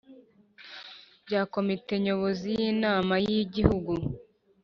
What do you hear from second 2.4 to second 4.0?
y Inama y Igihugu